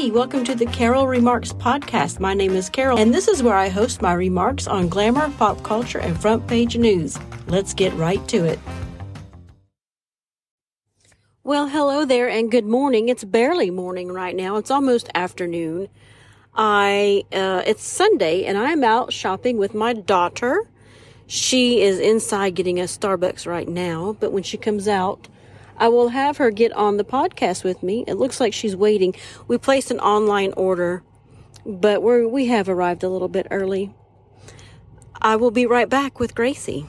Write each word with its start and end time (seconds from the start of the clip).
Hey, 0.00 0.10
welcome 0.10 0.44
to 0.44 0.54
the 0.54 0.64
Carol 0.64 1.06
Remarks 1.06 1.52
podcast. 1.52 2.20
My 2.20 2.32
name 2.32 2.52
is 2.52 2.70
Carol, 2.70 2.98
and 2.98 3.12
this 3.12 3.28
is 3.28 3.42
where 3.42 3.54
I 3.54 3.68
host 3.68 4.00
my 4.00 4.14
remarks 4.14 4.66
on 4.66 4.88
glamour, 4.88 5.30
pop 5.36 5.62
culture, 5.62 5.98
and 5.98 6.18
front 6.18 6.46
page 6.46 6.74
news. 6.74 7.18
Let's 7.48 7.74
get 7.74 7.92
right 7.92 8.26
to 8.28 8.46
it. 8.46 8.58
Well, 11.44 11.68
hello 11.68 12.06
there, 12.06 12.30
and 12.30 12.50
good 12.50 12.64
morning. 12.64 13.10
It's 13.10 13.24
barely 13.24 13.70
morning 13.70 14.10
right 14.10 14.34
now. 14.34 14.56
It's 14.56 14.70
almost 14.70 15.10
afternoon. 15.14 15.88
I 16.54 17.24
uh, 17.30 17.62
it's 17.66 17.84
Sunday, 17.84 18.46
and 18.46 18.56
I 18.56 18.70
am 18.70 18.82
out 18.82 19.12
shopping 19.12 19.58
with 19.58 19.74
my 19.74 19.92
daughter. 19.92 20.66
She 21.26 21.82
is 21.82 21.98
inside 21.98 22.54
getting 22.54 22.80
a 22.80 22.84
Starbucks 22.84 23.46
right 23.46 23.68
now, 23.68 24.16
but 24.18 24.32
when 24.32 24.44
she 24.44 24.56
comes 24.56 24.88
out, 24.88 25.28
I 25.80 25.88
will 25.88 26.10
have 26.10 26.36
her 26.36 26.50
get 26.50 26.72
on 26.74 26.98
the 26.98 27.04
podcast 27.04 27.64
with 27.64 27.82
me. 27.82 28.04
It 28.06 28.14
looks 28.14 28.38
like 28.38 28.52
she's 28.52 28.76
waiting. 28.76 29.14
We 29.48 29.56
placed 29.58 29.90
an 29.90 29.98
online 29.98 30.52
order, 30.56 31.02
but 31.64 32.02
we 32.02 32.26
we 32.26 32.46
have 32.46 32.68
arrived 32.68 33.02
a 33.02 33.08
little 33.08 33.28
bit 33.28 33.46
early. 33.50 33.92
I 35.22 35.36
will 35.36 35.50
be 35.50 35.66
right 35.66 35.88
back 35.88 36.20
with 36.20 36.34
Gracie. 36.34 36.86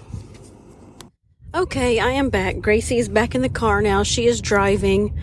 Okay, 1.53 1.99
I 1.99 2.11
am 2.11 2.29
back. 2.29 2.59
Gracie 2.59 2.97
is 2.97 3.09
back 3.09 3.33
in 3.35 3.41
the 3.41 3.49
car 3.49 3.81
now. 3.81 4.03
She 4.03 4.25
is 4.25 4.39
driving. 4.41 5.17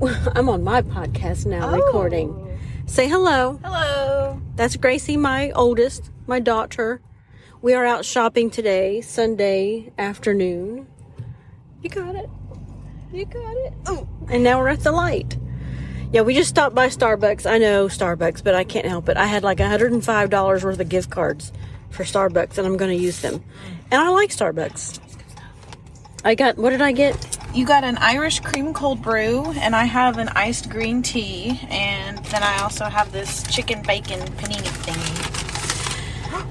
I'm 0.34 0.48
on 0.48 0.64
my 0.64 0.82
podcast 0.82 1.46
now, 1.46 1.68
Oh. 1.70 1.76
recording. 1.76 2.58
Say 2.86 3.08
hello. 3.08 3.58
Hello. 3.64 4.40
That's 4.56 4.76
Gracie, 4.76 5.16
my 5.16 5.50
oldest, 5.52 6.10
my 6.26 6.40
daughter. 6.40 7.00
We 7.62 7.74
are 7.74 7.84
out 7.84 8.04
shopping 8.04 8.50
today, 8.50 9.00
Sunday 9.00 9.92
afternoon. 9.98 10.86
You 11.82 11.90
got 11.90 12.14
it. 12.14 12.28
You 13.16 13.24
got 13.24 13.56
it. 13.56 13.72
Oh, 13.86 14.06
and 14.28 14.44
now 14.44 14.58
we're 14.58 14.68
at 14.68 14.80
the 14.80 14.92
light. 14.92 15.38
Yeah, 16.12 16.20
we 16.20 16.34
just 16.34 16.50
stopped 16.50 16.74
by 16.74 16.88
Starbucks. 16.88 17.50
I 17.50 17.56
know 17.56 17.86
Starbucks, 17.86 18.44
but 18.44 18.54
I 18.54 18.62
can't 18.62 18.84
help 18.84 19.08
it. 19.08 19.16
I 19.16 19.24
had 19.24 19.42
like 19.42 19.56
$105 19.56 20.64
worth 20.64 20.78
of 20.78 20.88
gift 20.90 21.08
cards 21.08 21.50
for 21.88 22.04
Starbucks, 22.04 22.58
and 22.58 22.66
I'm 22.66 22.76
going 22.76 22.94
to 22.94 23.02
use 23.02 23.22
them. 23.22 23.42
And 23.90 24.02
I 24.02 24.10
like 24.10 24.28
Starbucks. 24.28 25.00
I 26.24 26.34
got, 26.34 26.58
what 26.58 26.70
did 26.70 26.82
I 26.82 26.92
get? 26.92 27.38
You 27.54 27.64
got 27.64 27.84
an 27.84 27.96
Irish 27.96 28.40
cream 28.40 28.74
cold 28.74 29.00
brew, 29.00 29.50
and 29.60 29.74
I 29.74 29.84
have 29.84 30.18
an 30.18 30.28
iced 30.28 30.68
green 30.68 31.00
tea, 31.00 31.58
and 31.70 32.18
then 32.18 32.42
I 32.42 32.58
also 32.60 32.84
have 32.84 33.12
this 33.12 33.44
chicken 33.44 33.80
bacon 33.80 34.20
panini 34.36 34.68
thingy. 34.84 34.95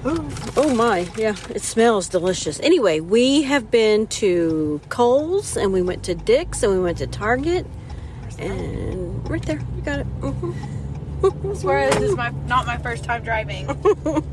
Oh 0.08 0.72
my, 0.76 1.10
yeah, 1.18 1.36
it 1.50 1.64
smells 1.64 2.08
delicious. 2.10 2.60
Anyway, 2.60 3.00
we 3.00 3.42
have 3.42 3.72
been 3.72 4.06
to 4.08 4.80
Kohl's 4.90 5.58
and 5.58 5.74
we 5.74 5.82
went 5.82 6.04
to 6.04 6.14
Dick's 6.14 6.62
and 6.62 6.72
we 6.72 6.80
went 6.80 7.00
to 7.00 7.08
Target. 7.08 7.66
And 8.38 9.28
right 9.28 9.44
there, 9.44 9.60
you 9.76 9.82
got 9.82 10.02
it. 10.02 10.04
hmm 10.04 10.52
I 11.24 11.54
swear 11.56 11.90
this 11.90 12.12
is 12.12 12.16
my 12.16 12.30
not 12.46 12.68
my 12.68 12.78
first 12.78 13.04
time 13.04 13.24
driving. 13.24 13.68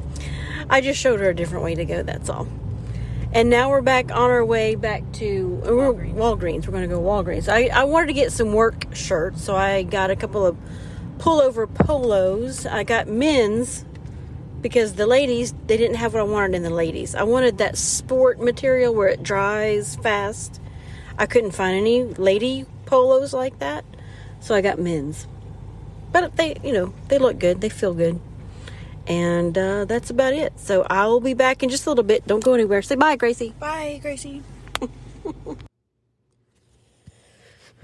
I 0.71 0.83
just 0.83 1.01
showed 1.01 1.21
her 1.21 1.31
a 1.31 1.35
different 1.35 1.65
way 1.65 1.75
to 1.75 1.87
go, 1.87 2.03
that's 2.03 2.29
all. 2.29 2.47
And 3.33 3.49
now 3.49 3.71
we're 3.71 3.81
back 3.81 4.11
on 4.11 4.31
our 4.31 4.45
way 4.45 4.75
back 4.75 5.11
to 5.13 5.63
uh, 5.65 5.69
Walgreens. 5.69 6.15
Walgreens. 6.15 6.67
We're 6.67 6.73
going 6.73 6.83
to 6.83 6.95
go 6.95 7.01
Walgreens. 7.01 7.49
I, 7.51 7.69
I 7.69 7.85
wanted 7.85 8.09
to 8.09 8.13
get 8.13 8.31
some 8.31 8.53
work 8.53 8.95
shirts, 8.95 9.43
so 9.43 9.57
I 9.57 9.85
got 9.85 10.11
a 10.11 10.17
couple 10.17 10.45
of 10.45 10.59
pullover 11.17 11.73
polos. 11.73 12.67
I 12.67 12.85
got 12.85 13.09
men's 13.09 13.87
because 14.63 14.95
the 14.95 15.07
ladies, 15.07 15.53
they 15.67 15.77
didn't 15.77 15.97
have 15.97 16.15
what 16.15 16.21
I 16.21 16.25
wanted 16.25 16.55
in 16.55 16.63
the 16.63 16.71
ladies. 16.71 17.15
I 17.15 17.25
wanted 17.25 17.59
that 17.59 17.77
sport 17.77 18.41
material 18.41 18.95
where 18.95 19.09
it 19.09 19.23
dries 19.23 19.97
fast. 19.97 20.61
I 21.19 21.27
couldn't 21.27 21.51
find 21.51 21.77
any 21.77 22.05
lady 22.05 22.65
polos 22.87 23.35
like 23.35 23.59
that, 23.59 23.85
so 24.41 24.55
I 24.55 24.61
got 24.61 24.79
men's. 24.79 25.27
But 26.13 26.37
they, 26.37 26.57
you 26.63 26.73
know, 26.73 26.95
they 27.09 27.19
look 27.19 27.39
good. 27.39 27.61
They 27.61 27.69
feel 27.69 27.95
good. 27.95 28.21
And 29.07 29.59
uh, 29.59 29.85
that's 29.85 30.11
about 30.11 30.33
it. 30.33 30.53
So 30.57 30.87
I 30.89 31.07
will 31.07 31.21
be 31.21 31.35
back 31.35 31.63
in 31.63 31.69
just 31.69 31.87
a 31.87 31.91
little 31.91 32.05
bit. 32.05 32.27
Don't 32.27 32.45
go 32.45 32.55
anywhere. 32.55 32.83
Say 32.83 32.95
bye, 32.95 33.17
Gracie. 33.17 33.55
Bye, 33.59 33.99
Gracie. 34.01 34.43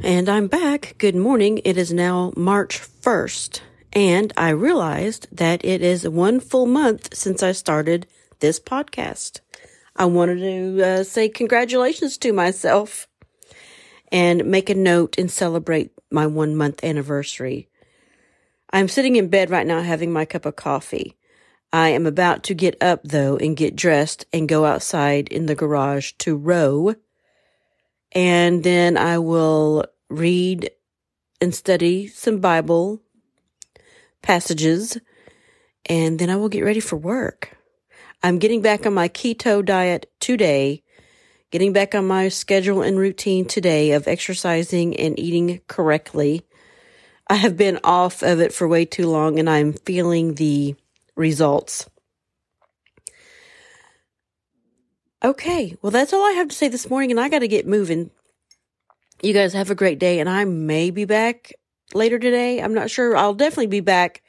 And 0.01 0.29
I'm 0.29 0.47
back. 0.47 0.95
Good 0.99 1.17
morning. 1.17 1.61
It 1.65 1.77
is 1.77 1.93
now 1.93 2.33
March 2.37 2.79
1st. 2.79 3.63
And 3.93 4.33
I 4.37 4.51
realized 4.51 5.29
that 5.33 5.65
it 5.65 5.83
is 5.83 6.09
one 6.09 6.41
full 6.41 6.67
month 6.67 7.15
since 7.15 7.43
I 7.43 7.53
started 7.53 8.07
this 8.41 8.61
podcast. 8.61 9.41
I 9.97 10.05
wanted 10.05 10.39
to 10.39 10.83
uh, 10.83 11.05
say 11.05 11.29
congratulations 11.29 12.19
to 12.19 12.33
myself 12.33 13.09
and 14.13 14.45
make 14.45 14.71
a 14.71 14.75
note 14.75 15.19
and 15.19 15.31
celebrate 15.31 15.93
my 16.11 16.27
one 16.27 16.55
month 16.55 16.85
anniversary. 16.85 17.69
I'm 18.73 18.89
sitting 18.89 19.17
in 19.17 19.29
bed 19.29 19.51
right 19.51 19.67
now 19.67 19.83
having 19.83 20.13
my 20.13 20.25
cup 20.25 20.47
of 20.47 20.57
coffee. 20.57 21.17
I 21.73 21.91
am 21.91 22.07
about 22.07 22.45
to 22.45 22.55
get 22.55 22.83
up 22.83 23.03
though 23.05 23.37
and 23.37 23.57
get 23.57 23.77
dressed 23.77 24.27
and 24.33 24.49
go 24.49 24.65
outside 24.65 25.29
in 25.29 25.47
the 25.47 25.55
garage 25.55 26.13
to 26.19 26.37
row. 26.37 26.95
And 28.13 28.65
then 28.65 28.97
I 28.97 29.19
will 29.19 29.85
read 30.09 30.71
and 31.41 31.55
study 31.55 32.07
some 32.07 32.41
Bible 32.41 33.03
passages. 34.23 34.99
And 35.87 36.19
then 36.19 36.31
I 36.31 36.37
will 36.37 36.49
get 36.49 36.65
ready 36.65 36.81
for 36.81 36.97
work. 36.97 37.57
I'm 38.23 38.39
getting 38.39 38.63
back 38.63 38.85
on 38.85 38.95
my 38.95 39.09
keto 39.09 39.65
diet 39.65 40.11
today, 40.21 40.83
getting 41.51 41.73
back 41.73 41.95
on 41.95 42.07
my 42.07 42.29
schedule 42.29 42.83
and 42.83 42.99
routine 42.99 43.45
today 43.45 43.93
of 43.93 44.09
exercising 44.09 44.97
and 44.97 45.19
eating 45.19 45.61
correctly. 45.69 46.43
I 47.29 47.37
have 47.37 47.57
been 47.57 47.79
off 47.85 48.23
of 48.23 48.41
it 48.41 48.53
for 48.53 48.67
way 48.67 48.85
too 48.85 49.09
long 49.09 49.39
and 49.39 49.49
I'm 49.49 49.73
feeling 49.73 50.35
the 50.35 50.75
results. 51.15 51.89
Okay, 55.23 55.77
well, 55.83 55.91
that's 55.91 56.13
all 56.13 56.25
I 56.25 56.33
have 56.33 56.49
to 56.49 56.55
say 56.55 56.69
this 56.69 56.89
morning, 56.89 57.11
and 57.11 57.19
I 57.19 57.29
got 57.29 57.41
to 57.41 57.49
get 57.49 57.67
moving. 57.67 58.11
You 59.21 59.33
guys 59.33 59.53
have 59.53 59.69
a 59.69 59.75
great 59.75 59.99
day, 59.99 60.21
and 60.21 60.29
I 60.29 60.45
may 60.45 60.93
be 60.93 61.07
back 61.07 61.55
later 61.95 62.19
today. 62.19 62.61
I'm 62.61 62.75
not 62.75 62.91
sure. 62.91 63.17
I'll 63.17 63.35
definitely 63.35 63.67
be 63.67 63.81
back 63.81 64.23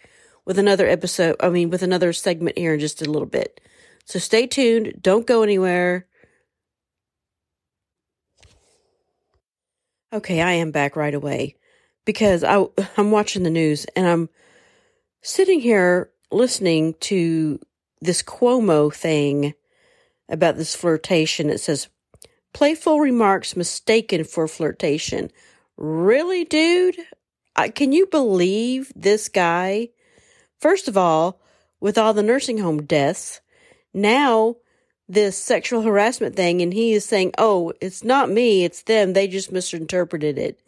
with 0.45 0.57
another 0.57 0.87
episode, 0.87 1.35
I 1.39 1.49
mean, 1.49 1.69
with 1.69 1.83
another 1.83 2.13
segment 2.13 2.57
here 2.57 2.73
in 2.73 2.79
just 2.79 3.01
a 3.01 3.09
little 3.09 3.27
bit. 3.27 3.61
So 4.05 4.17
stay 4.17 4.47
tuned. 4.47 4.93
Don't 5.01 5.27
go 5.27 5.43
anywhere. 5.43 6.07
Okay, 10.11 10.41
I 10.41 10.53
am 10.53 10.71
back 10.71 10.95
right 10.95 11.13
away 11.13 11.55
because 12.03 12.43
I, 12.43 12.65
I'm 12.97 13.11
watching 13.11 13.43
the 13.43 13.51
news 13.51 13.85
and 13.95 14.07
I'm 14.07 14.29
sitting 15.21 15.59
here 15.59 16.09
listening 16.31 16.95
to 17.01 17.59
this 18.01 18.23
Cuomo 18.23 18.91
thing 18.93 19.53
about 20.27 20.57
this 20.57 20.75
flirtation. 20.75 21.49
It 21.51 21.59
says, 21.59 21.89
playful 22.53 22.99
remarks 22.99 23.55
mistaken 23.55 24.23
for 24.23 24.47
flirtation. 24.47 25.29
Really, 25.77 26.45
dude? 26.45 26.97
I, 27.55 27.69
can 27.69 27.91
you 27.91 28.05
believe 28.07 28.91
this 28.95 29.29
guy? 29.29 29.89
First 30.59 30.87
of 30.87 30.97
all, 30.97 31.41
with 31.79 31.97
all 31.97 32.13
the 32.13 32.23
nursing 32.23 32.57
home 32.59 32.83
deaths, 32.83 33.41
now 33.93 34.57
this 35.07 35.37
sexual 35.37 35.81
harassment 35.81 36.35
thing, 36.35 36.61
and 36.61 36.73
he 36.73 36.93
is 36.93 37.03
saying, 37.03 37.33
oh, 37.37 37.73
it's 37.81 38.03
not 38.03 38.29
me, 38.29 38.63
it's 38.63 38.83
them. 38.83 39.13
They 39.13 39.27
just 39.27 39.51
misinterpreted 39.51 40.37
it. 40.37 40.61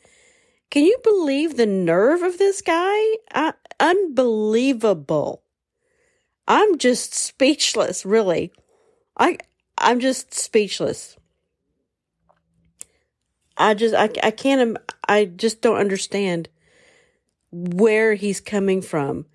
Can 0.72 0.86
you 0.86 0.97
believe 1.03 1.58
the 1.58 1.66
nerve 1.66 2.24
of 2.24 2.38
this 2.38 2.62
guy? 2.62 3.18
I, 3.34 3.53
unbelievable. 3.80 5.44
I'm 6.48 6.78
just 6.78 7.13
speechless, 7.13 8.06
really. 8.06 8.52
I 9.18 9.38
I'm 9.78 10.00
just 10.00 10.34
speechless. 10.34 11.18
I 13.57 13.74
just 13.74 13.94
I 13.94 14.10
I 14.24 14.31
can't 14.31 14.77
I 15.07 15.25
just 15.25 15.62
don't 15.62 15.77
understand 15.77 16.50
where 17.51 18.13
he's 18.13 18.39
coming 18.42 18.81
from. 18.81 19.25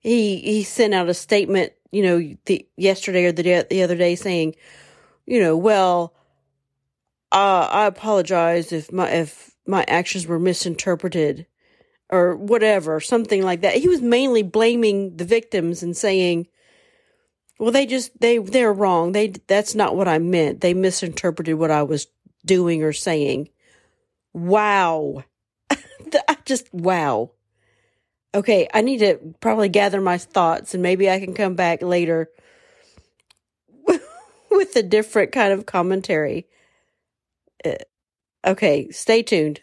He 0.00 0.38
he 0.38 0.62
sent 0.62 0.94
out 0.94 1.08
a 1.08 1.14
statement, 1.14 1.72
you 1.90 2.02
know, 2.02 2.36
the 2.46 2.66
yesterday 2.76 3.24
or 3.24 3.32
the 3.32 3.42
day, 3.42 3.64
the 3.68 3.82
other 3.82 3.96
day 3.96 4.14
saying, 4.14 4.54
you 5.26 5.40
know, 5.40 5.56
well, 5.56 6.14
uh, 7.32 7.68
I 7.70 7.86
apologize 7.86 8.72
if 8.72 8.90
my 8.92 9.08
if 9.10 9.54
my 9.66 9.84
actions 9.88 10.26
were 10.26 10.38
misinterpreted 10.38 11.46
or 12.10 12.36
whatever, 12.36 13.00
something 13.00 13.42
like 13.42 13.60
that. 13.60 13.74
He 13.74 13.88
was 13.88 14.00
mainly 14.00 14.42
blaming 14.42 15.16
the 15.16 15.26
victims 15.26 15.82
and 15.82 15.96
saying, 15.96 16.46
well, 17.58 17.72
they 17.72 17.86
just 17.86 18.18
they 18.20 18.38
they're 18.38 18.72
wrong. 18.72 19.12
They 19.12 19.28
that's 19.46 19.74
not 19.74 19.96
what 19.96 20.08
I 20.08 20.18
meant. 20.18 20.60
They 20.60 20.74
misinterpreted 20.74 21.56
what 21.56 21.70
I 21.70 21.82
was 21.82 22.06
doing 22.46 22.82
or 22.82 22.92
saying. 22.92 23.50
Wow. 24.32 25.24
I 25.70 26.36
just 26.44 26.72
wow. 26.72 27.32
Okay, 28.34 28.68
I 28.74 28.82
need 28.82 28.98
to 28.98 29.34
probably 29.40 29.70
gather 29.70 30.00
my 30.00 30.18
thoughts 30.18 30.74
and 30.74 30.82
maybe 30.82 31.10
I 31.10 31.18
can 31.18 31.32
come 31.32 31.54
back 31.54 31.80
later 31.80 32.28
with 34.50 34.76
a 34.76 34.82
different 34.82 35.32
kind 35.32 35.52
of 35.52 35.64
commentary. 35.64 36.46
Uh, 37.64 37.76
okay, 38.46 38.90
stay 38.90 39.22
tuned. 39.22 39.62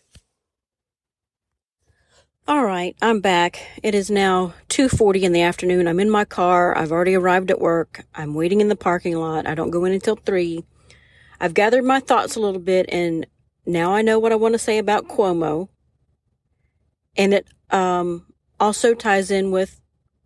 All 2.48 2.64
right, 2.64 2.96
I'm 3.02 3.22
back. 3.22 3.60
It 3.84 3.96
is 3.96 4.10
now 4.10 4.54
2:40 4.70 5.24
in 5.24 5.32
the 5.32 5.42
afternoon. 5.42 5.88
I'm 5.88 6.00
in 6.00 6.10
my 6.10 6.26
car. 6.26 6.78
I've 6.78 6.92
already 6.92 7.16
arrived 7.16 7.52
at 7.52 7.62
work. 7.62 8.06
I'm 8.16 8.34
waiting 8.34 8.62
in 8.62 8.68
the 8.70 8.76
parking 8.76 9.16
lot. 9.16 9.48
I 9.48 9.56
don't 9.56 9.72
go 9.72 9.86
in 9.86 9.94
until 9.94 10.16
3. 10.16 10.64
I've 11.40 11.54
gathered 11.54 11.84
my 11.84 12.00
thoughts 12.00 12.36
a 12.36 12.40
little 12.40 12.62
bit 12.62 12.88
and 12.90 13.28
now 13.66 13.94
I 13.94 14.02
know 14.02 14.20
what 14.20 14.32
I 14.32 14.36
want 14.36 14.54
to 14.54 14.60
say 14.60 14.78
about 14.78 15.08
Cuomo. 15.08 15.70
And 17.18 17.34
it 17.34 17.48
um, 17.72 18.26
also 18.60 18.94
ties 18.94 19.31
in 19.31 19.52
with 19.52 19.81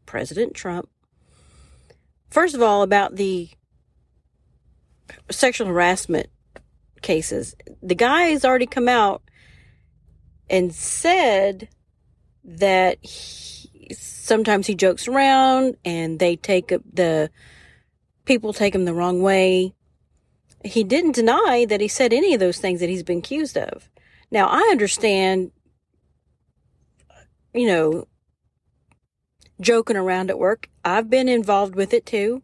President 0.05 0.53
Trump. 0.53 0.89
First 2.29 2.55
of 2.55 2.61
all, 2.61 2.83
about 2.83 3.15
the 3.15 3.49
sexual 5.31 5.67
harassment 5.67 6.29
cases. 7.01 7.55
The 7.81 7.95
guy 7.95 8.23
has 8.23 8.45
already 8.45 8.65
come 8.65 8.87
out 8.87 9.21
and 10.49 10.73
said 10.73 11.69
that 12.43 13.03
he, 13.03 13.93
sometimes 13.93 14.67
he 14.67 14.75
jokes 14.75 15.07
around 15.07 15.77
and 15.85 16.19
they 16.19 16.35
take 16.35 16.67
the 16.67 17.29
people 18.25 18.53
take 18.53 18.75
him 18.75 18.85
the 18.85 18.93
wrong 18.93 19.21
way. 19.21 19.73
He 20.63 20.83
didn't 20.83 21.13
deny 21.13 21.65
that 21.69 21.81
he 21.81 21.87
said 21.87 22.13
any 22.13 22.33
of 22.33 22.39
those 22.39 22.59
things 22.59 22.79
that 22.79 22.89
he's 22.89 23.03
been 23.03 23.19
accused 23.19 23.57
of. 23.57 23.89
Now, 24.29 24.47
I 24.47 24.59
understand, 24.71 25.51
you 27.53 27.65
know, 27.65 28.07
joking 29.59 29.97
around 29.97 30.29
at 30.29 30.39
work. 30.39 30.69
I've 30.83 31.09
been 31.09 31.29
involved 31.29 31.75
with 31.75 31.93
it 31.93 32.05
too. 32.05 32.43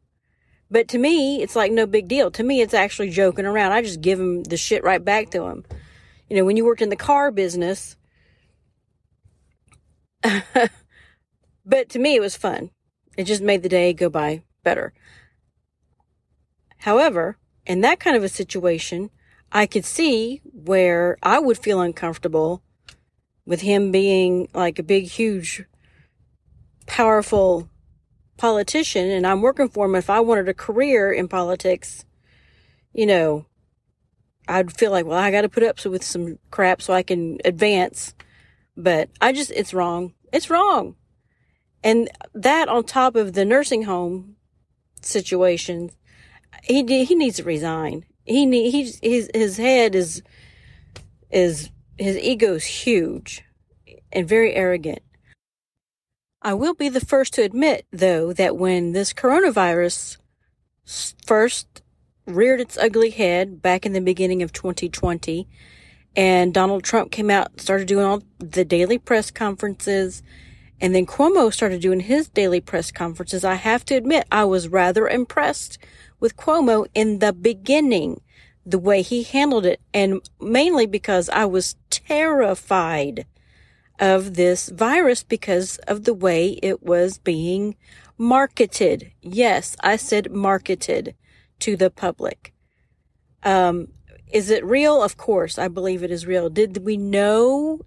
But 0.69 0.87
to 0.89 0.97
me, 0.97 1.41
it's 1.41 1.55
like 1.55 1.71
no 1.71 1.85
big 1.85 2.07
deal. 2.07 2.31
To 2.31 2.43
me, 2.43 2.61
it's 2.61 2.73
actually 2.73 3.09
joking 3.09 3.45
around. 3.45 3.71
I 3.71 3.81
just 3.81 4.01
give 4.01 4.19
him 4.19 4.43
the 4.43 4.57
shit 4.57 4.83
right 4.83 5.03
back 5.03 5.29
to 5.31 5.43
him. 5.43 5.63
You 6.29 6.35
know, 6.37 6.45
when 6.45 6.57
you 6.57 6.65
worked 6.65 6.81
in 6.81 6.89
the 6.89 6.95
car 6.95 7.31
business, 7.31 7.95
but 11.65 11.89
to 11.89 11.99
me, 11.99 12.15
it 12.15 12.21
was 12.21 12.35
fun. 12.35 12.71
It 13.15 13.25
just 13.25 13.43
made 13.43 13.63
the 13.63 13.69
day 13.69 13.93
go 13.93 14.09
by 14.09 14.43
better. 14.63 14.93
However, 16.79 17.37
in 17.65 17.81
that 17.81 17.99
kind 17.99 18.17
of 18.17 18.23
a 18.23 18.29
situation, 18.29 19.09
I 19.51 19.65
could 19.67 19.85
see 19.85 20.41
where 20.43 21.17
I 21.23 21.39
would 21.39 21.57
feel 21.57 21.79
uncomfortable 21.79 22.61
with 23.45 23.61
him 23.61 23.91
being 23.91 24.49
like 24.53 24.79
a 24.79 24.83
big, 24.83 25.05
huge, 25.05 25.63
powerful 26.85 27.69
politician 28.37 29.09
and 29.09 29.25
I'm 29.25 29.41
working 29.41 29.69
for 29.69 29.85
him. 29.85 29.95
If 29.95 30.09
I 30.09 30.19
wanted 30.19 30.49
a 30.49 30.53
career 30.53 31.11
in 31.11 31.27
politics, 31.27 32.05
you 32.93 33.05
know, 33.05 33.45
I'd 34.47 34.75
feel 34.77 34.91
like, 34.91 35.05
well, 35.05 35.17
I 35.17 35.31
got 35.31 35.41
to 35.41 35.49
put 35.49 35.63
up 35.63 35.83
with 35.85 36.03
some 36.03 36.37
crap 36.51 36.81
so 36.81 36.93
I 36.93 37.03
can 37.03 37.39
advance. 37.43 38.13
But 38.77 39.09
I 39.21 39.31
just, 39.31 39.51
it's 39.51 39.73
wrong. 39.73 40.13
It's 40.31 40.49
wrong. 40.49 40.95
And 41.83 42.09
that 42.33 42.67
on 42.67 42.83
top 42.83 43.15
of 43.15 43.33
the 43.33 43.45
nursing 43.45 43.83
home 43.83 44.35
situation, 45.01 45.91
he 46.63 46.83
he 47.05 47.15
needs 47.15 47.37
to 47.37 47.43
resign. 47.43 48.05
He 48.23 48.45
need, 48.45 48.71
he's, 48.71 48.99
his, 49.01 49.29
his 49.33 49.57
head 49.57 49.93
is, 49.93 50.23
is, 51.29 51.69
his 51.97 52.17
ego's 52.17 52.65
huge 52.65 53.43
and 54.11 54.27
very 54.27 54.53
arrogant. 54.53 54.99
I 56.45 56.53
will 56.53 56.75
be 56.75 56.89
the 56.89 57.01
first 57.01 57.33
to 57.33 57.41
admit, 57.41 57.87
though, 57.91 58.31
that 58.31 58.55
when 58.55 58.91
this 58.91 59.13
coronavirus 59.13 60.17
first 61.25 61.81
reared 62.27 62.61
its 62.61 62.77
ugly 62.77 63.09
head 63.09 63.63
back 63.63 63.83
in 63.83 63.93
the 63.93 63.99
beginning 63.99 64.43
of 64.43 64.53
2020, 64.53 65.47
and 66.15 66.53
Donald 66.53 66.83
Trump 66.83 67.11
came 67.11 67.31
out, 67.31 67.59
started 67.59 67.87
doing 67.87 68.05
all 68.05 68.21
the 68.37 68.63
daily 68.63 68.99
press 68.99 69.31
conferences, 69.31 70.21
and 70.79 70.93
then 70.93 71.07
Cuomo 71.07 71.51
started 71.51 71.81
doing 71.81 72.01
his 72.01 72.29
daily 72.29 72.61
press 72.61 72.91
conferences. 72.91 73.43
I 73.43 73.55
have 73.55 73.83
to 73.85 73.95
admit, 73.95 74.27
I 74.31 74.45
was 74.45 74.67
rather 74.67 75.07
impressed 75.07 75.79
with 76.19 76.37
Cuomo 76.37 76.85
in 76.93 77.17
the 77.17 77.33
beginning, 77.33 78.21
the 78.63 78.77
way 78.77 79.01
he 79.01 79.23
handled 79.23 79.65
it, 79.65 79.81
and 79.95 80.21
mainly 80.39 80.85
because 80.85 81.27
I 81.29 81.45
was 81.45 81.75
terrified 81.89 83.25
of 83.99 84.35
this 84.35 84.69
virus 84.69 85.23
because 85.23 85.77
of 85.87 86.03
the 86.03 86.13
way 86.13 86.59
it 86.61 86.83
was 86.83 87.17
being 87.17 87.75
marketed. 88.17 89.11
Yes, 89.21 89.75
I 89.81 89.95
said 89.95 90.31
marketed 90.31 91.15
to 91.59 91.75
the 91.75 91.89
public. 91.89 92.53
Um, 93.43 93.89
is 94.31 94.49
it 94.49 94.65
real? 94.65 95.01
Of 95.01 95.17
course, 95.17 95.57
I 95.57 95.67
believe 95.67 96.03
it 96.03 96.11
is 96.11 96.25
real. 96.25 96.49
Did 96.49 96.83
we 96.83 96.97
know 96.97 97.81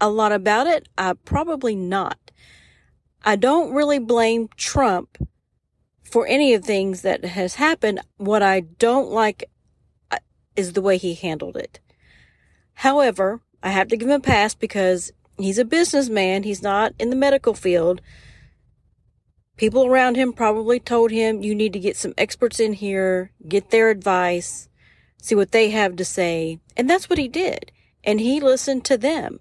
a 0.00 0.10
lot 0.10 0.32
about 0.32 0.66
it? 0.66 0.88
Uh, 0.98 1.14
probably 1.24 1.76
not. 1.76 2.30
I 3.24 3.36
don't 3.36 3.72
really 3.72 4.00
blame 4.00 4.48
Trump 4.56 5.16
for 6.02 6.26
any 6.26 6.52
of 6.54 6.64
things 6.64 7.02
that 7.02 7.24
has 7.24 7.54
happened. 7.54 8.00
What 8.16 8.42
I 8.42 8.60
don't 8.60 9.10
like 9.10 9.44
uh, 10.10 10.18
is 10.56 10.72
the 10.72 10.82
way 10.82 10.98
he 10.98 11.14
handled 11.14 11.56
it. 11.56 11.80
However, 12.74 13.40
I 13.62 13.70
have 13.70 13.88
to 13.88 13.96
give 13.96 14.08
him 14.08 14.14
a 14.14 14.20
pass 14.20 14.54
because 14.54 15.12
he's 15.38 15.58
a 15.58 15.64
businessman. 15.64 16.42
He's 16.42 16.62
not 16.62 16.94
in 16.98 17.10
the 17.10 17.16
medical 17.16 17.54
field. 17.54 18.00
People 19.56 19.86
around 19.86 20.16
him 20.16 20.32
probably 20.32 20.80
told 20.80 21.10
him, 21.10 21.42
you 21.42 21.54
need 21.54 21.72
to 21.74 21.78
get 21.78 21.96
some 21.96 22.14
experts 22.18 22.58
in 22.58 22.72
here, 22.72 23.32
get 23.46 23.70
their 23.70 23.90
advice 23.90 24.68
see 25.22 25.34
what 25.36 25.52
they 25.52 25.70
have 25.70 25.96
to 25.96 26.04
say. 26.04 26.58
And 26.76 26.90
that's 26.90 27.08
what 27.08 27.18
he 27.18 27.28
did. 27.28 27.72
And 28.04 28.20
he 28.20 28.40
listened 28.40 28.84
to 28.86 28.98
them. 28.98 29.40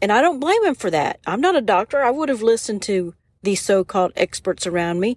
And 0.00 0.12
I 0.12 0.20
don't 0.20 0.38
blame 0.38 0.64
him 0.64 0.74
for 0.76 0.90
that. 0.90 1.18
I'm 1.26 1.40
not 1.40 1.56
a 1.56 1.62
doctor. 1.62 2.02
I 2.02 2.10
would 2.10 2.28
have 2.28 2.42
listened 2.42 2.82
to 2.82 3.14
these 3.42 3.62
so 3.62 3.82
called 3.82 4.12
experts 4.14 4.66
around 4.66 5.00
me. 5.00 5.16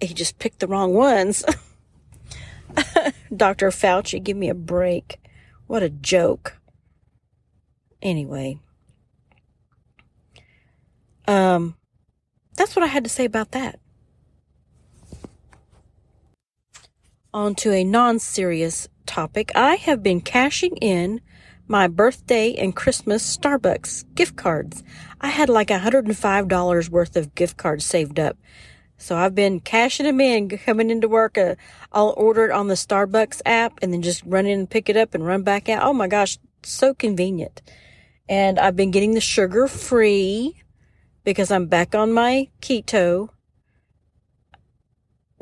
He 0.00 0.14
just 0.14 0.38
picked 0.38 0.58
the 0.58 0.66
wrong 0.66 0.94
ones. 0.94 1.44
Dr. 3.36 3.68
Fauci, 3.70 4.20
give 4.20 4.36
me 4.36 4.48
a 4.48 4.54
break. 4.54 5.20
What 5.66 5.82
a 5.82 5.90
joke. 5.90 6.58
Anyway. 8.02 8.58
Um, 11.26 11.76
that's 12.56 12.76
what 12.76 12.82
I 12.82 12.88
had 12.88 13.04
to 13.04 13.10
say 13.10 13.24
about 13.24 13.52
that. 13.52 13.78
On 17.32 17.54
to 17.56 17.72
a 17.72 17.84
non 17.84 18.18
serious 18.18 18.88
topic. 19.06 19.52
I 19.54 19.76
have 19.76 20.02
been 20.02 20.20
cashing 20.20 20.76
in 20.76 21.20
my 21.66 21.86
birthday 21.86 22.54
and 22.54 22.76
Christmas 22.76 23.36
Starbucks 23.36 24.04
gift 24.14 24.36
cards. 24.36 24.82
I 25.20 25.28
had 25.28 25.48
like 25.48 25.68
$105 25.68 26.88
worth 26.90 27.16
of 27.16 27.34
gift 27.34 27.56
cards 27.56 27.86
saved 27.86 28.20
up. 28.20 28.36
So 28.98 29.16
I've 29.16 29.34
been 29.34 29.60
cashing 29.60 30.06
them 30.06 30.20
in, 30.20 30.48
coming 30.48 30.90
into 30.90 31.08
work. 31.08 31.38
Uh, 31.38 31.54
I'll 31.90 32.14
order 32.16 32.44
it 32.44 32.52
on 32.52 32.68
the 32.68 32.74
Starbucks 32.74 33.40
app 33.46 33.78
and 33.82 33.92
then 33.92 34.02
just 34.02 34.22
run 34.24 34.46
in 34.46 34.60
and 34.60 34.70
pick 34.70 34.88
it 34.88 34.96
up 34.96 35.14
and 35.14 35.26
run 35.26 35.42
back 35.42 35.68
out. 35.68 35.82
Oh 35.82 35.92
my 35.92 36.08
gosh, 36.08 36.38
so 36.62 36.94
convenient. 36.94 37.62
And 38.28 38.58
I've 38.58 38.76
been 38.76 38.90
getting 38.90 39.14
the 39.14 39.20
sugar 39.20 39.66
free 39.66 40.62
because 41.24 41.50
I'm 41.50 41.66
back 41.66 41.94
on 41.94 42.12
my 42.12 42.48
keto 42.60 43.28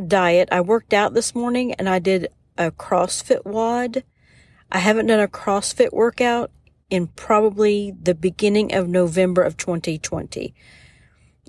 diet. 0.06 0.48
I 0.50 0.60
worked 0.60 0.92
out 0.92 1.14
this 1.14 1.34
morning 1.34 1.74
and 1.74 1.88
I 1.88 1.98
did 1.98 2.28
a 2.56 2.70
CrossFit 2.70 3.44
WOD. 3.44 4.04
I 4.72 4.78
haven't 4.78 5.06
done 5.06 5.20
a 5.20 5.28
CrossFit 5.28 5.92
workout 5.92 6.50
in 6.90 7.06
probably 7.06 7.92
the 8.02 8.14
beginning 8.14 8.74
of 8.74 8.88
November 8.88 9.42
of 9.42 9.56
2020. 9.56 10.54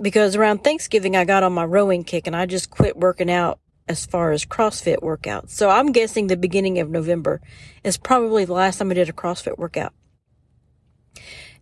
Because 0.02 0.36
around 0.36 0.64
Thanksgiving, 0.64 1.16
I 1.16 1.26
got 1.26 1.44
on 1.44 1.54
my 1.54 1.66
rowing 1.66 2.04
kick 2.04 2.28
and 2.28 2.36
I 2.36 2.46
just 2.46 2.70
quit 2.70 2.98
working 2.98 3.30
out 3.30 3.60
as 3.88 4.06
far 4.06 4.32
as 4.32 4.46
CrossFit 4.46 5.00
workouts. 5.00 5.50
So 5.50 5.70
I'm 5.70 5.92
guessing 5.92 6.28
the 6.28 6.38
beginning 6.38 6.80
of 6.80 6.90
November 6.90 7.42
is 7.84 7.98
probably 7.98 8.46
the 8.46 8.54
last 8.54 8.78
time 8.78 8.92
I 8.92 8.94
did 8.94 9.10
a 9.10 9.14
CrossFit 9.14 9.58
workout. 9.58 9.94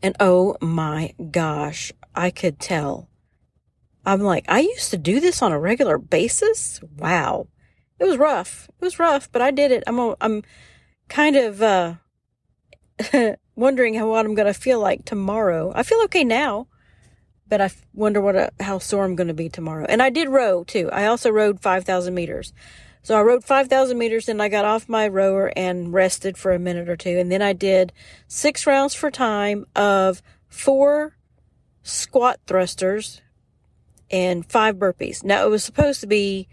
And 0.01 0.15
oh 0.19 0.55
my 0.61 1.13
gosh, 1.31 1.91
I 2.15 2.31
could 2.31 2.59
tell 2.59 3.09
I'm 4.05 4.21
like, 4.21 4.45
I 4.47 4.61
used 4.61 4.91
to 4.91 4.97
do 4.97 5.19
this 5.19 5.41
on 5.41 5.51
a 5.51 5.59
regular 5.59 5.97
basis. 5.97 6.79
Wow. 6.97 7.47
It 7.99 8.05
was 8.05 8.17
rough. 8.17 8.69
It 8.69 8.83
was 8.83 8.97
rough, 8.97 9.31
but 9.31 9.41
I 9.41 9.51
did 9.51 9.71
it. 9.71 9.83
I'm, 9.85 10.15
I'm 10.21 10.43
kind 11.09 11.35
of, 11.35 11.61
uh, 11.61 11.95
wondering 13.55 13.93
how, 13.93 14.09
what 14.09 14.25
I'm 14.25 14.35
going 14.35 14.51
to 14.51 14.59
feel 14.59 14.79
like 14.79 15.05
tomorrow. 15.05 15.71
I 15.75 15.83
feel 15.83 16.01
okay 16.05 16.23
now, 16.23 16.67
but 17.47 17.61
I 17.61 17.69
wonder 17.93 18.21
what, 18.21 18.35
a, 18.35 18.51
how 18.59 18.79
sore 18.79 19.03
I'm 19.03 19.15
going 19.15 19.27
to 19.27 19.33
be 19.33 19.49
tomorrow. 19.49 19.85
And 19.87 20.01
I 20.01 20.09
did 20.09 20.29
row 20.29 20.63
too. 20.63 20.89
I 20.91 21.05
also 21.05 21.29
rowed 21.29 21.61
5,000 21.61 22.13
meters. 22.13 22.53
So 23.01 23.17
I 23.17 23.21
rowed 23.21 23.43
5,000 23.43 23.97
meters 23.97 24.29
and 24.29 24.41
I 24.41 24.49
got 24.49 24.65
off 24.65 24.89
my 24.89 25.07
rower 25.07 25.51
and 25.55 25.93
rested 25.93 26.37
for 26.37 26.51
a 26.51 26.59
minute 26.59 26.89
or 26.89 26.97
two. 26.97 27.17
And 27.17 27.31
then 27.31 27.41
I 27.41 27.53
did 27.53 27.93
six 28.27 28.67
rounds 28.67 28.93
for 28.93 29.09
time 29.09 29.65
of 29.75 30.21
four 30.47 31.15
squat 31.81 32.39
thrusters, 32.45 33.21
and 34.11 34.45
five 34.45 34.75
burpees. 34.75 35.23
Now 35.23 35.45
it 35.45 35.49
was 35.49 35.63
supposed 35.63 36.01
to 36.01 36.07
be 36.07 36.47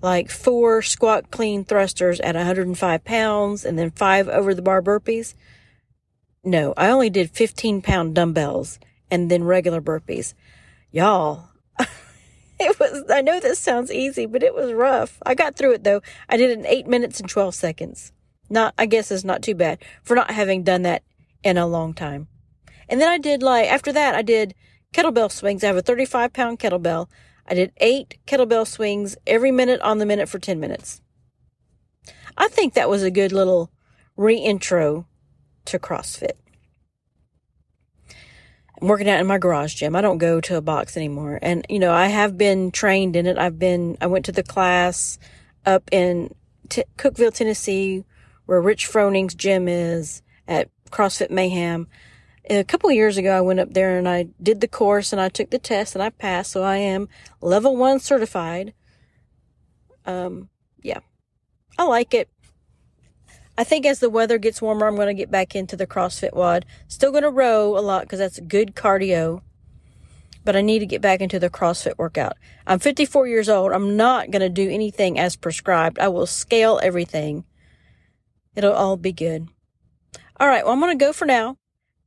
like 0.00 0.30
four 0.30 0.82
squat 0.82 1.30
clean 1.30 1.64
thrusters 1.64 2.20
at 2.20 2.34
105 2.34 3.04
pounds 3.04 3.64
and 3.64 3.78
then 3.78 3.90
five 3.90 4.28
over 4.28 4.54
the 4.54 4.62
bar 4.62 4.82
burpees. 4.82 5.34
no, 6.44 6.74
I 6.76 6.90
only 6.90 7.08
did 7.08 7.30
15 7.30 7.82
pound 7.82 8.14
dumbbells 8.14 8.78
and 9.10 9.30
then 9.30 9.44
regular 9.44 9.80
burpees. 9.80 10.34
Y'all, 10.90 11.50
it 12.70 12.78
was, 12.78 13.04
I 13.10 13.22
know 13.22 13.40
this 13.40 13.58
sounds 13.58 13.90
easy, 13.90 14.26
but 14.26 14.42
it 14.42 14.54
was 14.54 14.72
rough. 14.72 15.18
I 15.24 15.34
got 15.34 15.56
through 15.56 15.72
it 15.72 15.84
though. 15.84 16.00
I 16.28 16.36
did 16.36 16.50
it 16.50 16.58
in 16.58 16.66
eight 16.66 16.86
minutes 16.86 17.20
and 17.20 17.28
12 17.28 17.54
seconds. 17.54 18.12
Not, 18.48 18.74
I 18.78 18.86
guess 18.86 19.10
it's 19.10 19.24
not 19.24 19.42
too 19.42 19.54
bad 19.54 19.82
for 20.02 20.14
not 20.14 20.30
having 20.30 20.62
done 20.62 20.82
that 20.82 21.02
in 21.42 21.56
a 21.56 21.66
long 21.66 21.94
time. 21.94 22.28
And 22.88 23.00
then 23.00 23.08
I 23.08 23.18
did 23.18 23.42
like, 23.42 23.66
after 23.66 23.92
that, 23.92 24.14
I 24.14 24.22
did 24.22 24.54
kettlebell 24.94 25.32
swings. 25.32 25.64
I 25.64 25.68
have 25.68 25.76
a 25.76 25.82
35 25.82 26.32
pound 26.32 26.58
kettlebell. 26.58 27.08
I 27.46 27.54
did 27.54 27.72
eight 27.78 28.18
kettlebell 28.26 28.66
swings 28.66 29.16
every 29.26 29.50
minute 29.50 29.80
on 29.80 29.98
the 29.98 30.06
minute 30.06 30.28
for 30.28 30.38
10 30.38 30.60
minutes. 30.60 31.00
I 32.36 32.48
think 32.48 32.74
that 32.74 32.88
was 32.88 33.02
a 33.02 33.10
good 33.10 33.32
little 33.32 33.70
reintro 34.16 35.06
to 35.64 35.78
CrossFit. 35.78 36.32
Working 38.82 39.08
out 39.08 39.20
in 39.20 39.28
my 39.28 39.38
garage 39.38 39.74
gym. 39.74 39.94
I 39.94 40.00
don't 40.00 40.18
go 40.18 40.40
to 40.40 40.56
a 40.56 40.60
box 40.60 40.96
anymore. 40.96 41.38
And, 41.40 41.64
you 41.68 41.78
know, 41.78 41.92
I 41.92 42.08
have 42.08 42.36
been 42.36 42.72
trained 42.72 43.14
in 43.14 43.26
it. 43.26 43.38
I've 43.38 43.56
been, 43.56 43.96
I 44.00 44.08
went 44.08 44.24
to 44.24 44.32
the 44.32 44.42
class 44.42 45.20
up 45.64 45.88
in 45.92 46.34
T- 46.68 46.82
Cookeville, 46.98 47.32
Tennessee, 47.32 48.04
where 48.46 48.60
Rich 48.60 48.86
Froning's 48.86 49.36
gym 49.36 49.68
is 49.68 50.20
at 50.48 50.68
CrossFit 50.90 51.30
Mayhem. 51.30 51.86
A 52.50 52.64
couple 52.64 52.90
years 52.90 53.16
ago, 53.16 53.30
I 53.30 53.40
went 53.40 53.60
up 53.60 53.72
there 53.72 53.96
and 53.96 54.08
I 54.08 54.26
did 54.42 54.60
the 54.60 54.66
course 54.66 55.12
and 55.12 55.22
I 55.22 55.28
took 55.28 55.50
the 55.50 55.60
test 55.60 55.94
and 55.94 56.02
I 56.02 56.10
passed. 56.10 56.50
So 56.50 56.64
I 56.64 56.78
am 56.78 57.08
level 57.40 57.76
one 57.76 58.00
certified. 58.00 58.74
Um, 60.06 60.48
yeah, 60.82 60.98
I 61.78 61.84
like 61.84 62.14
it. 62.14 62.28
I 63.56 63.64
think 63.64 63.84
as 63.84 63.98
the 63.98 64.08
weather 64.08 64.38
gets 64.38 64.62
warmer, 64.62 64.86
I'm 64.86 64.96
going 64.96 65.08
to 65.08 65.14
get 65.14 65.30
back 65.30 65.54
into 65.54 65.76
the 65.76 65.86
CrossFit 65.86 66.32
WOD. 66.32 66.64
Still 66.88 67.10
going 67.10 67.22
to 67.22 67.30
row 67.30 67.76
a 67.76 67.80
lot 67.80 68.02
because 68.02 68.18
that's 68.18 68.40
good 68.40 68.74
cardio. 68.74 69.42
But 70.44 70.56
I 70.56 70.62
need 70.62 70.78
to 70.78 70.86
get 70.86 71.02
back 71.02 71.20
into 71.20 71.38
the 71.38 71.50
CrossFit 71.50 71.98
workout. 71.98 72.36
I'm 72.66 72.78
54 72.78 73.28
years 73.28 73.48
old. 73.48 73.72
I'm 73.72 73.96
not 73.96 74.30
going 74.30 74.40
to 74.40 74.48
do 74.48 74.70
anything 74.70 75.18
as 75.18 75.36
prescribed. 75.36 75.98
I 75.98 76.08
will 76.08 76.26
scale 76.26 76.80
everything. 76.82 77.44
It'll 78.56 78.72
all 78.72 78.96
be 78.96 79.12
good. 79.12 79.48
All 80.40 80.48
right. 80.48 80.64
Well, 80.64 80.72
I'm 80.72 80.80
going 80.80 80.98
to 80.98 81.04
go 81.04 81.12
for 81.12 81.26
now, 81.26 81.58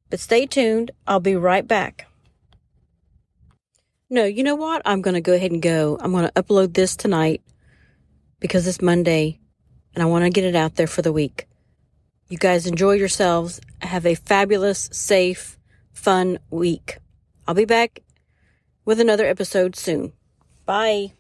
but 0.09 0.19
stay 0.19 0.47
tuned. 0.47 0.91
I'll 1.07 1.19
be 1.19 1.35
right 1.35 1.65
back. 1.65 2.07
No, 4.09 4.25
you 4.25 4.43
know 4.43 4.55
what? 4.55 4.81
I'm 4.83 5.01
going 5.01 5.13
to 5.13 5.21
go 5.21 5.33
ahead 5.33 5.51
and 5.51 5.61
go. 5.61 5.97
I'm 6.01 6.11
going 6.11 6.25
to 6.25 6.33
upload 6.33 6.73
this 6.73 6.95
tonight 6.95 7.41
because 8.39 8.67
it's 8.67 8.81
Monday 8.81 9.39
and 9.95 10.03
I 10.03 10.05
want 10.05 10.25
to 10.25 10.29
get 10.29 10.43
it 10.43 10.55
out 10.55 10.75
there 10.75 10.87
for 10.87 11.01
the 11.01 11.13
week. 11.13 11.47
You 12.27 12.37
guys 12.37 12.67
enjoy 12.67 12.93
yourselves. 12.93 13.61
Have 13.81 14.05
a 14.05 14.15
fabulous, 14.15 14.89
safe, 14.91 15.57
fun 15.93 16.39
week. 16.49 16.97
I'll 17.47 17.55
be 17.55 17.65
back 17.65 18.01
with 18.83 18.99
another 18.99 19.25
episode 19.25 19.75
soon. 19.75 20.11
Bye. 20.65 21.13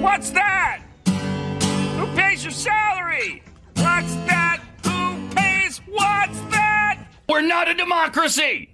What's 0.00 0.30
that? 0.30 0.82
Who 1.06 2.06
pays 2.16 2.42
your 2.44 2.52
salary? 2.52 3.42
What's 3.76 4.14
that? 4.26 4.62
Who 4.84 5.28
pays? 5.34 5.78
What's 5.86 6.40
that? 6.52 7.06
We're 7.28 7.42
not 7.42 7.68
a 7.68 7.74
democracy! 7.74 8.69